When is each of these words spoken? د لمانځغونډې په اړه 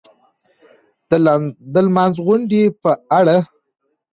د 1.73 1.75
لمانځغونډې 1.85 2.63
په 2.81 2.91
اړه 3.19 3.37